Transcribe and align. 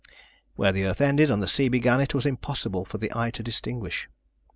Where 0.55 0.71
the 0.71 0.83
earth 0.85 0.99
ended 0.99 1.29
and 1.29 1.43
the 1.43 1.47
sea 1.47 1.69
began 1.69 2.01
it 2.01 2.15
was 2.15 2.25
impossible 2.25 2.85
for 2.85 2.97
the 2.97 3.15
eye 3.15 3.29
to 3.29 3.43
distinguish. 3.43 4.09